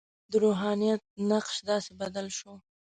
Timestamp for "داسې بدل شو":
1.69-2.53